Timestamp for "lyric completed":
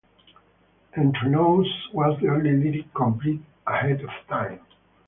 2.53-3.45